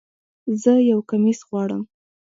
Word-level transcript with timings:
زه 0.61 0.71
یو 0.91 0.99
کمیس 1.09 1.39
غواړم 1.49 1.81